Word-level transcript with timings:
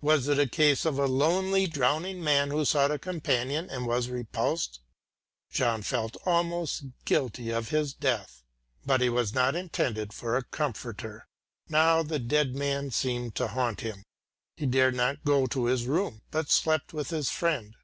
Was 0.00 0.28
it 0.28 0.38
a 0.38 0.46
case 0.46 0.84
of 0.84 0.96
a 0.96 1.06
lonely 1.08 1.66
drowning 1.66 2.22
man 2.22 2.52
who 2.52 2.64
sought 2.64 2.92
a 2.92 3.00
companion 3.00 3.68
and 3.68 3.84
was 3.84 4.08
repulsed? 4.08 4.78
John 5.50 5.82
felt 5.82 6.16
almost 6.24 6.84
guilty 7.04 7.50
of 7.50 7.70
his 7.70 7.92
death. 7.92 8.44
But 8.86 9.00
he 9.00 9.08
was 9.08 9.34
not 9.34 9.56
intended 9.56 10.12
for 10.12 10.36
a 10.36 10.44
comforter. 10.44 11.26
Now 11.68 12.04
the 12.04 12.20
dead 12.20 12.54
man 12.54 12.92
seemed 12.92 13.34
to 13.34 13.48
haunt 13.48 13.80
him; 13.80 14.04
he 14.56 14.66
dared 14.66 14.94
not 14.94 15.24
go 15.24 15.46
to 15.46 15.64
his 15.64 15.84
room, 15.84 16.22
but 16.30 16.48
slept 16.52 16.92
with 16.92 17.10
his 17.10 17.28
friend. 17.32 17.74